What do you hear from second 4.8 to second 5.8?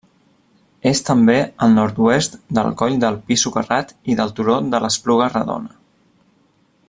l'Espluga Redona.